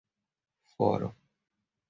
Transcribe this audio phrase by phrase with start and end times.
[0.79, 1.13] foro